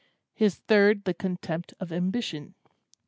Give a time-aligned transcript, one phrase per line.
[0.33, 2.55] His third was the contempt of ambition.